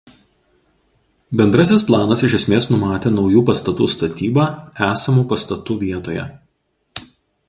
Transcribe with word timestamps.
Bendrasis 1.41 1.83
planas 1.89 2.23
iš 2.27 2.35
esmės 2.37 2.67
numatė 2.71 3.11
naujų 3.17 3.43
pastatų 3.51 3.89
statybą 3.97 4.47
esamų 4.89 5.29
pastatų 5.35 5.81
vietoje. 5.85 6.25